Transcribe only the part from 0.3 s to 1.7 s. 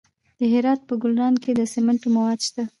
د هرات په ګلران کې د